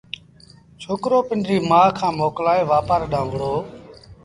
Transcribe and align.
ڇوڪرو 0.81 1.19
پنڊريٚ 1.27 1.65
مآ 1.69 1.81
کآݩ 1.97 2.17
موڪلآئي 2.19 2.61
وآپآر 2.71 3.01
ڏآݩهݩ 3.11 3.29
وهُڙو 3.31 3.53